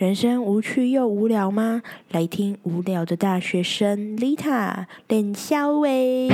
[0.00, 1.82] 人生无趣又无聊吗？
[2.10, 6.26] 来听无聊的大学生 Lita 练肖伟。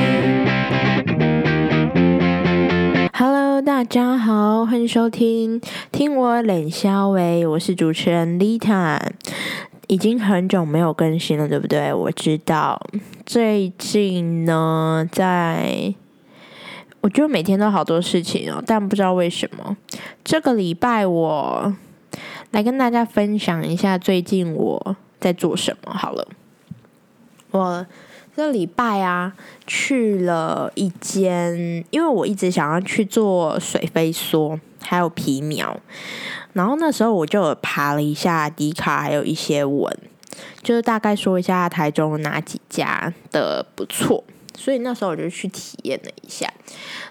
[3.13, 5.61] Hello，大家好，欢迎收听
[5.91, 9.01] 听我冷肖伟，我是主持人 Lita。
[9.89, 11.93] 已经很久没有更新了，对不对？
[11.93, 12.81] 我知道，
[13.25, 15.93] 最近呢，在
[17.01, 19.77] 我觉得每天都好多事情哦，但不知道为什么，
[20.23, 21.75] 这个礼拜我。
[22.53, 25.93] 来跟大家分享一下最近我在做什么。
[25.93, 26.27] 好了，
[27.51, 27.87] 我
[28.35, 29.35] 这礼拜啊
[29.67, 35.79] 去了一间，因为我一直想要去做水飞梭，还有皮苗。
[36.53, 39.95] 然后那时候我就爬了一下迪卡，还有一些文，
[40.63, 44.25] 就是大概说一下台中哪几家的不错。
[44.55, 46.51] 所以那时候我就去体验了一下。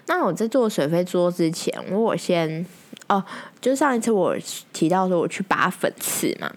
[0.06, 2.66] 那我在做水飞梭之前，我先。
[3.08, 3.24] 哦，
[3.60, 4.36] 就上一次我
[4.72, 6.50] 提到说我去拔粉刺嘛，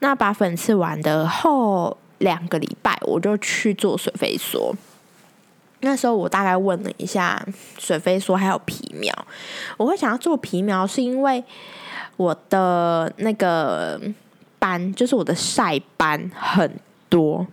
[0.00, 4.74] 那拔粉刺完的后两个礼拜，我就去做水飞梭。
[5.80, 7.46] 那时候我大概问了一下
[7.78, 9.12] 水飞梭还有皮苗，
[9.76, 11.42] 我会想要做皮苗，是因为
[12.16, 14.00] 我的那个
[14.58, 16.78] 斑，就是我的晒斑很
[17.08, 17.46] 多。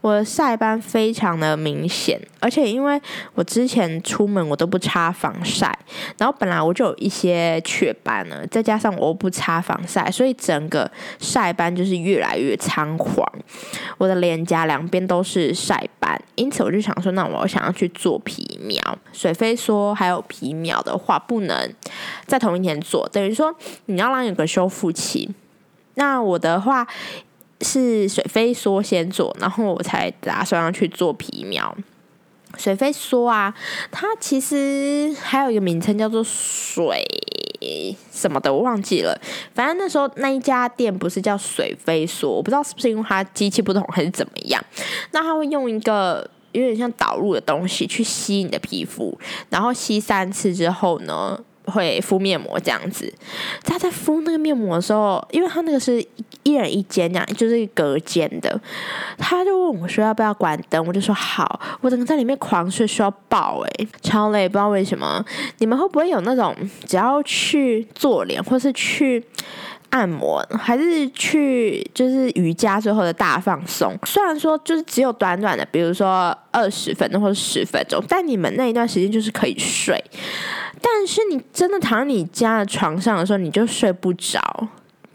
[0.00, 3.00] 我的晒斑非常的明显，而且因为
[3.34, 5.78] 我之前出门我都不擦防晒，
[6.18, 13.26] 然后本来我就有一些雀斑了，再加上我不擦防晒，所以整个晒斑就是越来越猖狂。
[13.98, 18.80] 我的脸颊两边都是晒斑，因此我就想说，那我想要去做皮秒。
[19.12, 21.72] 水飞说还有皮秒的话，不能
[22.26, 23.54] 在同一天做，等于说
[23.86, 25.32] 你要让有个修复期。
[25.94, 26.86] 那我的话。
[27.62, 31.74] 是水飞梭先做，然后我才打算要去做皮苗。
[32.58, 33.54] 水飞梭啊，
[33.90, 37.02] 它其实还有一个名称叫做水
[38.12, 39.18] 什么的，我忘记了。
[39.54, 44.62] 反正那时候那一家店不是叫水飞梭，我不知道是不是因为它机器不同还是怎么样。
[45.12, 51.38] 那它会用一个有点像导入的东西去吸你的皮肤，然后吸三次之后呢？
[51.64, 53.14] 会敷面膜这样子，
[53.62, 56.04] 他在敷那个面膜的时候，因为他那个是
[56.42, 58.60] 一人一间这样，就是隔间的，
[59.18, 65.24] 他就问我说要不要关灯，我就说好，我整个在里面狂睡，需要爆诶，超累，不知道为什么。
[65.58, 66.54] 你们会不会有那种
[66.86, 69.24] 只要去做脸，或是去？
[69.90, 80.02] 按摩还是去就是瑜伽最后的大放松，虽然说就是只有短短的，比如说二十分钟或者十分钟，但你们那一段时间就是可以睡，
[80.80, 84.40] 但是你真的躺在你家的床上的时候，你就睡不着。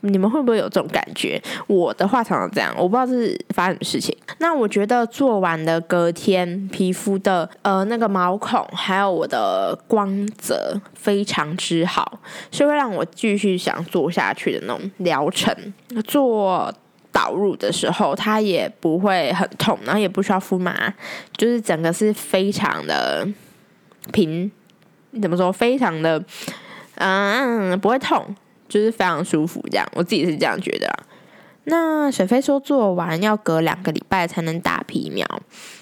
[0.07, 1.41] 你们会不会有这种感觉？
[1.67, 4.15] 我的话常常这样，我不知道是发生什么事情。
[4.39, 12.19] 那我觉得做完的隔天，皮肤的呃那个毛孔还有我的光泽非常之好，
[12.51, 15.53] 是会让我继续想做下去的那种疗程。
[16.05, 16.73] 做
[17.11, 20.93] 导入的时候，它也不会很痛，然后也不需要敷麻，
[21.35, 23.27] 就是整个是非常的
[24.13, 24.51] 平，
[25.21, 25.51] 怎么说？
[25.51, 26.23] 非常的
[26.95, 28.35] 嗯，不会痛。
[28.67, 30.91] 就是非常舒服，这样我自己是这样觉得。
[31.69, 35.27] 那水飞说做完要隔两个礼拜才能打皮苗，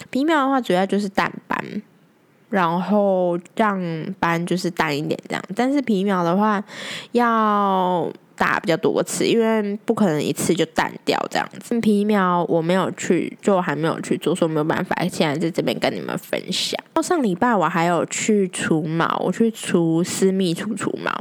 [0.10, 1.84] 皮苗的话主要就是淡斑，
[2.50, 3.80] 然后让
[4.20, 5.44] 斑就是淡一点这样。
[5.56, 6.64] 但是皮苗的话
[7.12, 11.80] 要打比较多次，因为不可能一次就淡掉这样子。
[11.80, 16.80] 皮苗我没有去，就还没有去做，所以没有办法现在在这边跟你们分享。
[17.04, 21.12] 上礼拜我还有去除毛，我去除私密处除毛。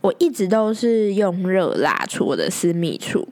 [0.00, 3.26] 我一直都是用热蜡除我的私密处，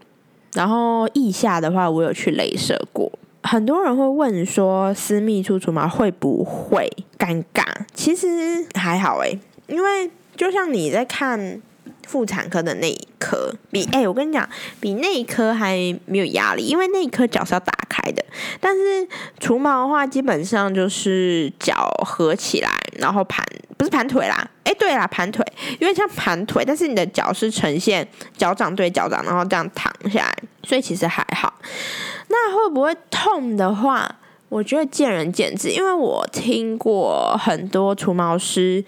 [0.55, 3.11] 然后腋下的话，我有去镭射过。
[3.43, 7.65] 很多人会问说，私密处除毛会不会尴尬？
[7.95, 9.39] 其实还好诶，
[9.69, 11.61] 因为就像你在看。
[12.07, 14.49] 妇产科的那一科比哎，我跟你讲，
[14.81, 18.25] 比那一科还没有压力，因为那一科脚是要打开的。
[18.61, 19.07] 但是
[19.41, 23.45] 除毛的话，基本上就是脚合起来，然后盘
[23.77, 25.45] 不是盘腿啦，哎，对啦，盘腿，
[25.81, 28.07] 因为像盘腿，但是你的脚是呈现
[28.37, 31.53] 脚掌对脚掌，然后这样躺下来，所以其实还好。
[32.29, 34.17] 那会不会痛的话，
[34.49, 38.85] 我觉得见仁见智，因为我听过很多除毛师。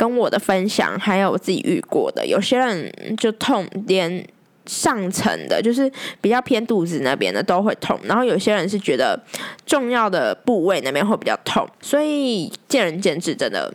[0.00, 4.26] 跟我的分享，还有我自己遇过的，有些人就痛，连
[4.64, 5.92] 上层的，就是
[6.22, 9.22] 比较偏肚子那边的都会痛，然后有些人是觉得
[9.66, 13.70] 重要的部位那边会比较痛，所以见仁见智，真的，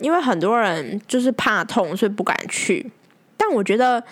[0.00, 2.90] 因为很多人就是怕痛，所以不敢去。
[3.38, 4.04] 但我觉得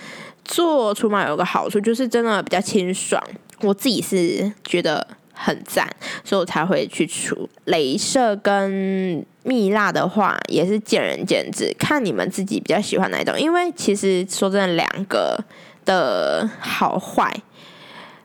[0.46, 3.22] 做除毛有个好处，就是真的比较清爽，
[3.60, 5.06] 我自己是觉得。
[5.42, 5.88] 很赞，
[6.22, 7.48] 所以我才会去除。
[7.64, 13.40] 镭射跟蜜蜡的话，也是见仁见智，看你们自己比较喜欢哪一种。
[13.40, 15.42] 因为其实说真的，两个
[15.86, 17.34] 的好坏，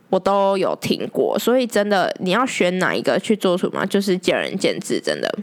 [0.10, 1.40] 我都有听过。
[1.40, 5.00] 所以真的，你要选哪一个去做除毛，就是见仁见智。
[5.00, 5.34] 真的，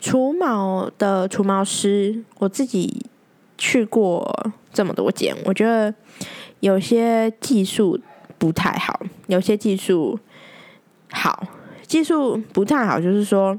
[0.00, 3.06] 除毛的除毛师，我自己
[3.56, 5.94] 去过这么多间，我觉得
[6.58, 8.00] 有些技术
[8.36, 10.18] 不太好，有些技术
[11.10, 11.46] 好，
[11.86, 13.58] 技术不太好，就是说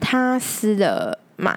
[0.00, 1.56] 它撕的慢，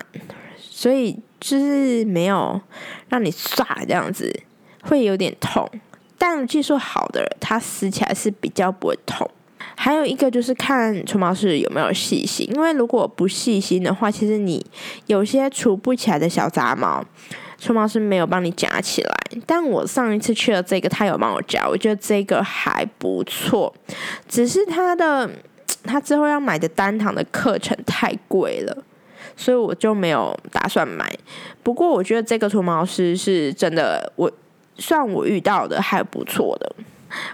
[0.57, 2.61] 所以就是没有
[3.09, 4.43] 让你刷这样子。
[4.81, 5.69] 会有点痛，
[6.17, 9.29] 但技术好的它，撕起来是比较不会痛。
[9.75, 14.65] 还有一个就是看除毛师有没有细心，因为如果不细心的话，其实你
[15.07, 17.03] 有些除不起来的小杂毛，
[17.59, 19.15] 除毛师没有帮你夹起来。
[19.45, 23.73] 但我上一次去了这个，他有帮我夹，我觉得这个还不错。
[24.27, 25.29] 只是他的
[25.83, 28.83] 他之后要买的单堂的课程太贵了，
[29.37, 31.11] 所以我就没有打算买。
[31.61, 34.31] 不过我觉得这个除毛师是真的，我。
[34.81, 36.75] 算我遇到的还不错的。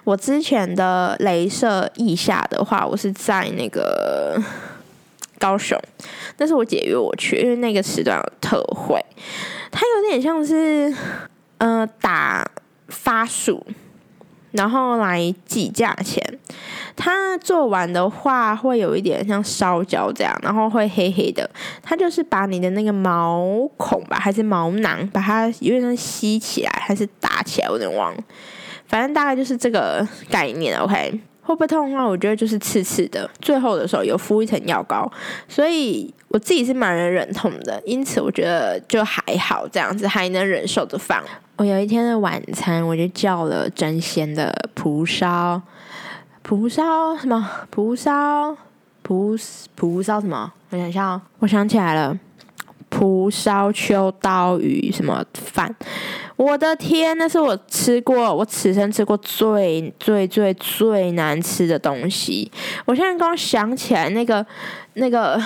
[0.04, 4.42] 我之前的镭射腋下的话，我是在那个
[5.38, 5.80] 高雄，
[6.38, 9.04] 但是我姐约我去，因为那个时段有特惠。
[9.72, 10.94] 它有点像是，
[11.58, 12.50] 呃，打
[12.88, 13.66] 发数。
[14.52, 16.24] 然后来计价钱，
[16.96, 21.50] 它做完的话会有一点像烧焦这样，然后会黑黑的。
[21.84, 28.24] 它就是把你的那个毛孔吧，还是毛囊，把它有点像吸起来，还是打起来，我有点忘了。
[28.88, 30.80] 反正大概就是这个概念。
[30.80, 33.30] OK，会不会痛的话，我觉得就是刺刺的。
[33.40, 35.10] 最后的时候有敷一层药膏，
[35.48, 41.24] 所以我自己是蛮能忍痛的，因此我觉得就还好，这样子还能忍受的放。
[41.58, 45.62] 我有一天的晚餐，我就叫了真鲜的蒲烧，
[46.42, 47.48] 蒲烧什么？
[47.70, 48.58] 蒲烧
[49.04, 49.38] 蒲
[49.76, 50.52] 蒲烧什么？
[50.72, 52.20] 我想想，我想起来了，
[52.96, 55.76] 蒲烧秋刀鱼什么饭？
[56.38, 62.50] 我的天，那是我吃过，我此生吃过最最最最难吃的东西。
[62.86, 64.46] 我现在刚想起来那个
[64.94, 65.38] 那个。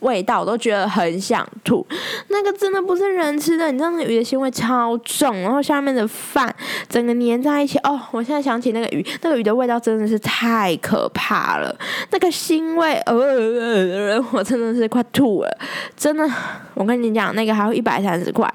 [0.00, 1.84] 味道我都觉得很想吐，
[2.28, 6.54] 那个真的不是人吃的，你知道那鱼的腥味超重，然后下面的饭
[6.88, 7.78] 整个粘在一起。
[7.78, 11.74] 哦，我现在想起那个鱼，那个鱼的味道真的是太可怕了，
[12.10, 15.58] 那个腥味，呃，呃呃我真的是快吐了，
[15.96, 16.28] 真的。
[16.74, 18.52] 我跟你讲，那个还有一百三十块，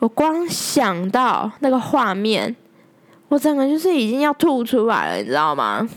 [0.00, 2.54] 我光想到那个画面，
[3.28, 5.88] 我整个就是已经要吐出来了，你知道吗？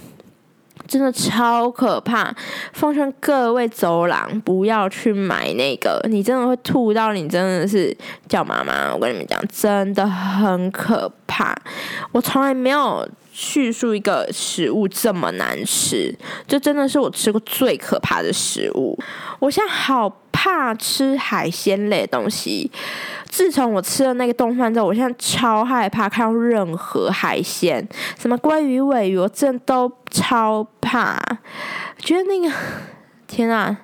[0.90, 2.36] 真的超可怕！
[2.74, 7.96] 奉劝各位走廊不要去买那个，你真的会吐到，你真的是
[8.28, 8.92] 叫妈妈。
[8.92, 11.56] 我跟你们讲，真的很可怕。
[12.12, 16.14] 我从来没有叙述一个食物这么难吃，
[16.48, 18.98] 这真的是我吃过最可怕的食物。
[19.38, 20.10] 我现在好
[20.42, 22.72] 怕吃海鲜类东西。
[23.26, 27.86] 自从我吃了那个冻饭之后，我现在超害怕看到任何海鲜，
[28.18, 31.20] 什么鲑鱼、尾鱼，我真的都超怕。
[31.98, 32.50] 觉得那个
[33.28, 33.78] 天啊，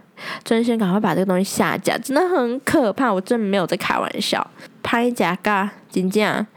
[0.45, 3.13] 真先赶快把这个东西下架，真的很可怕。
[3.13, 4.45] 我真的没有在开玩笑。
[4.81, 6.47] 拍假噶，真正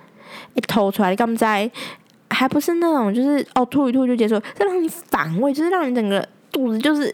[0.55, 1.69] 一吐出来，你敢在？
[2.31, 7.13] 还不是那种，就是哦吐一吐就结束，这让你反胃，就是让你整个肚子就是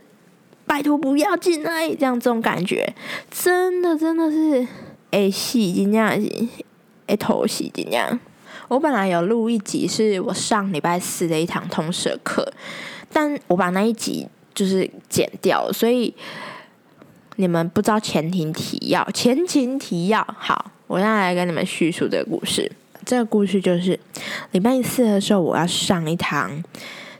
[0.74, 2.92] 拜托不要进来，这样这种感觉，
[3.30, 4.66] 真的真的是。
[5.12, 6.48] 诶，洗真正是
[7.06, 8.18] 诶，头洗真正。
[8.66, 12.52] 我本来有录一集，是我上礼拜四的一堂通识课，
[13.12, 16.12] 但我把那一集就是剪掉了，所以
[17.36, 19.08] 你们不知道前情提要。
[19.12, 22.68] 前情提要，好，我现在来跟你们叙述这个故事。
[23.06, 23.96] 这个故事就是
[24.50, 26.64] 礼拜四的时候，我要上一堂。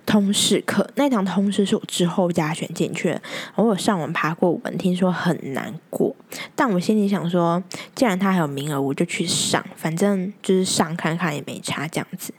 [0.07, 3.23] 通识课那堂通识是我之后加选进去的，
[3.57, 6.15] 我有上网爬过文，听说很难过，
[6.55, 7.63] 但我心里想说，
[7.95, 12.35] 既然他还有名额，我就去上，反正就是上看看也没差这样子。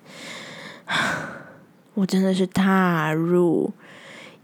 [1.95, 3.73] 我真的是踏入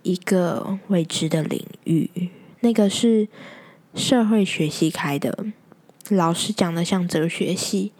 [0.01, 2.29] 一个未知的领域，
[2.61, 3.27] 那个是
[3.93, 5.45] 社会学系开的，
[6.09, 7.91] 老师讲的像哲学系，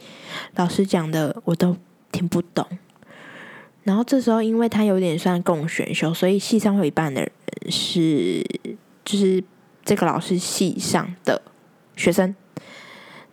[0.55, 1.77] 老师讲的我都
[2.11, 2.65] 听不懂。
[3.83, 7.31] 然后这时候，因为他有点算共选修，所以系上会一半的人
[7.69, 8.45] 是
[9.03, 9.43] 就是
[9.83, 11.41] 这个老师系上的
[11.95, 12.35] 学生。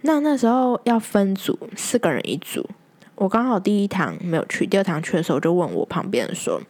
[0.02, 2.66] 那那时候要分组，四个人一组。
[3.16, 6.62] 我刚好第一堂没有去，第二堂去的时候，就问我旁边说：“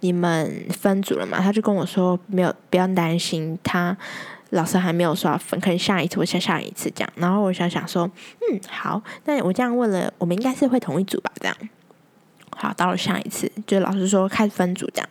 [0.00, 3.96] 你们分组了吗？”他就跟我说：“没有，不要担心，他
[4.50, 8.08] 老师还没有说要分，可能下一次或下下一次这样。”然后我想想说
[8.52, 11.32] ：“嗯，好，那我这样问了，我们应该是会同一组吧？
[11.40, 11.56] 这样。”
[12.62, 15.08] 好，到了下一次，就老师说开始分组这样，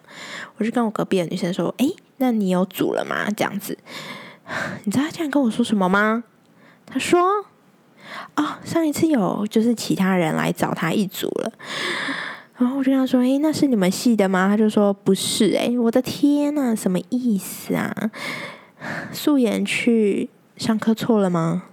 [0.55, 3.77] 我就跟我隔壁的女生说：“哎，那你有组了吗？”这样子，
[4.85, 6.23] 你知道他竟然跟我说什么吗？
[6.85, 7.19] 他说
[8.37, 11.51] ：“哦，上一次有就是其他人来找他一组了。
[12.57, 17.93] 然后我就跟他说：“诶，那是你们系的吗？”他就说：“不是。”诶，我的天呐，什么意思啊？
[19.11, 21.63] 素颜去上课错了吗？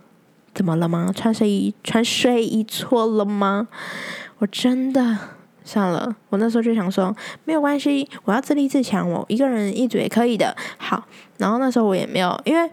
[0.52, 1.12] 怎么了吗？
[1.14, 3.68] 穿睡衣穿睡衣错了吗？
[4.38, 5.18] 我真的
[5.68, 6.16] 算了。
[6.30, 10.56] 我那时候就想说，没有关系，我要自立自强，我一个人一组也可以的。
[10.78, 11.04] 好，
[11.37, 12.70] 然后那时候我也没有，因为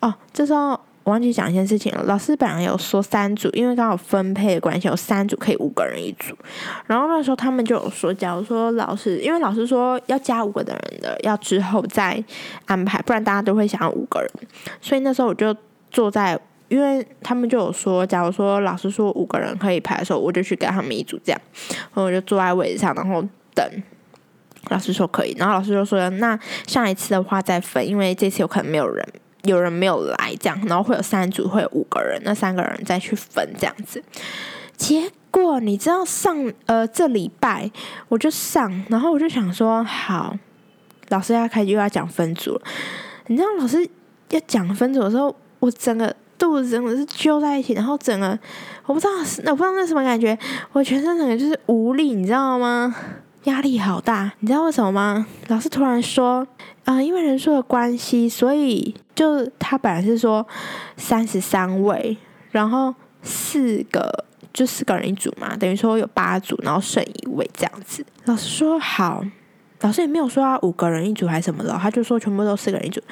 [0.00, 0.80] 哦，这时候。
[1.04, 2.02] 我忘记讲一件事情了。
[2.02, 6.36] 老师本来有说三组，因为刚好分配的关系，有三组可以五个人一组。
[6.86, 12.22] 然后那时候他们就有说，假如说老师，因为老师说要加五个的人的，要之后再
[12.66, 14.30] 安排，不然大家都会想要五个人。
[14.82, 15.56] 所以那时候我就
[15.90, 16.38] 坐在，
[16.68, 21.40] 因为他们就有说，假如说老师说五个人可以排的时候，我就去跟他们一组这样。
[21.68, 23.82] 然后我就坐在位置上，然后等
[24.70, 25.34] 老师说可以。
[25.38, 29.06] 然后老师就说，那下一次的话再分，因为这次有可能没有人。
[29.44, 34.02] 有人没有来，这样，然后会有三组，会有五个人，那三个人再去分这样子。
[34.76, 37.70] 结果你知道上呃这礼拜
[38.08, 40.36] 我就上，然后我就想说好，
[41.10, 42.62] 老师要开又要讲分组了。
[43.28, 43.88] 你知道老师
[44.30, 48.38] 要讲分组的时候，我整个肚子真的是揪在一起，然后整个
[48.86, 49.12] 我不知道
[49.50, 50.38] 我不知道那什么感觉，
[50.72, 52.94] 我全身整个就是无力，你知道吗？
[53.44, 55.26] 压力好大，你知道为什么吗？
[55.48, 56.46] 老师突然说。
[56.84, 60.46] 啊，因为人数的关系，所以就他本来是说
[60.96, 62.16] 三十三位，
[62.50, 68.02] 然后四个就四个人一组嘛，等于说有八组，然后剩一位这样子。
[68.24, 69.22] 老师说好，
[69.82, 73.02] 老师也没有说要五个人一组还是什么的，他就说全部都四个人一组，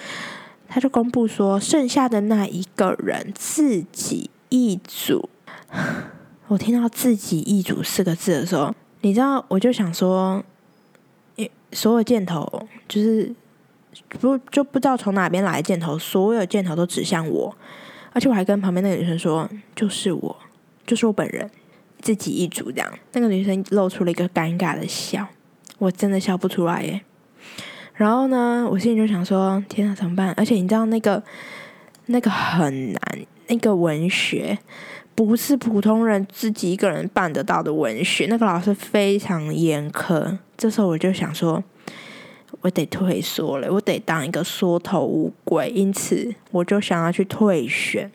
[0.69, 5.29] 他就公布说剩下的那一个人自己一组。
[6.49, 10.45] 我听到“自己一组” 四个字的时候，你知道，我就想说，
[11.73, 13.35] 所有箭头就是。
[14.21, 17.57] 不就不知道从哪边来的箭头，所有箭头都指向我，
[18.13, 20.37] 而且我还跟旁边那个女生说，就是我，
[20.87, 21.51] 就是我本人，
[22.03, 22.93] 自己一组这样。
[23.15, 25.27] 那个女生露出了一个尴尬的笑，
[25.79, 27.01] 我真的笑不出来耶。
[27.97, 30.33] 然后呢，我心里就想说，天啊，怎么办？
[30.37, 31.23] 而且你知道那个
[32.07, 33.01] 那个很难，
[33.49, 34.57] 那个文学
[35.15, 40.39] 不是普通人自己一个人办得到的文学，那个老师非常严苛。
[40.57, 41.65] 这时候我就想说。
[42.63, 48.11] 我得退缩了，我得当一个缩头乌龟，因此我就想要去退选。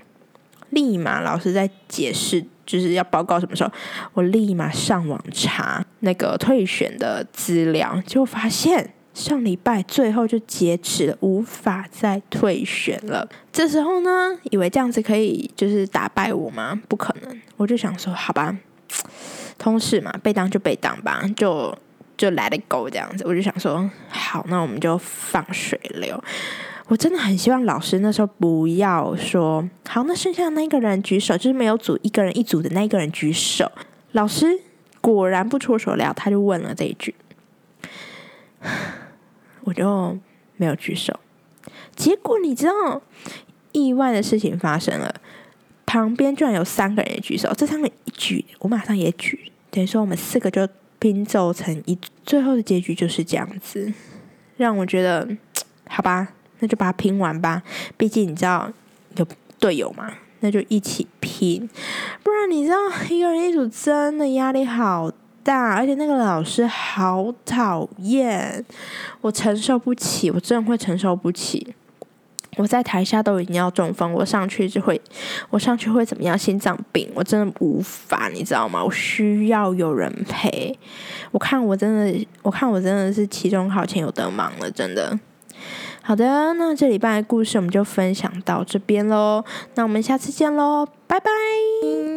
[0.72, 3.72] 立马老师在解释就是要报告什么时候，
[4.14, 13.28] 我立马上网查那个退选的资料，就发现上礼拜最后就截止了，无法再退选了。
[13.52, 16.82] 这时候呢，以为这样子可以就是打败我吗？
[16.88, 18.58] 不可能，我就想说，好吧，
[19.58, 21.78] 通事嘛，被当就被当吧，就。
[22.18, 26.24] 就 let it go 这样子，我就想说，好，那我们就放水流。
[26.86, 33.72] 我真的很希望老师那时候不要说，好，那剩下的那个人举手，就是没有组一个人一组的那个人举手。
[34.12, 34.46] 老师
[35.00, 37.16] 果然不出所料，他就问了这一句，
[39.64, 40.18] 我就
[40.58, 41.20] 没有举手。
[41.96, 43.02] 结果你知道，
[43.72, 45.16] 意外的事情发生了，
[45.86, 50.68] 旁边居然有三个人也举手，这三个一举，我马上也举，等于说我们四个就。
[51.02, 53.92] 拼凑成一，最后的结局就是这样子，
[54.58, 55.28] 让我觉得，
[55.88, 56.28] 好吧，
[56.60, 57.64] 那就把它拼完吧。
[57.98, 58.72] 毕竟你知道
[59.16, 59.26] 有
[59.58, 61.68] 队友嘛，那就一起拼。
[62.22, 62.78] 不然你知道
[63.10, 65.12] 一个人一组真的压力好
[65.44, 68.64] 大，而且那个老师好讨厌，
[69.22, 71.74] 我承受不起，我真的会承受不起。
[72.58, 75.00] 我在台下都已经要中风，我上去就会，
[75.50, 76.38] 我上去会怎么样？
[76.38, 78.84] 心脏病，我真的无法，你知道吗？
[78.84, 80.78] 我需要有人陪。
[81.32, 85.18] 我看我真的，我看我真的是期中考前有得忙了，真的。
[86.04, 91.30] 好的，那这礼拜的故事我们就分享到这边喽，那我们下次见喽，拜拜！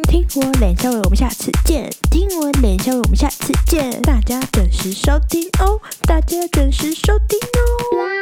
[0.09, 4.01] 听我脸笑伟，我们下次见；听我脸笑伟，我们下次见。
[4.01, 8.15] 大家准时收听哦，大家准时收听哦。